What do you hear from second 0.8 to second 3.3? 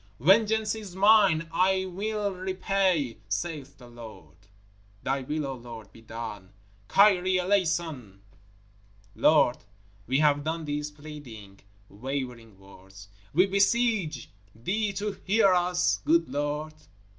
mine; I mill repay,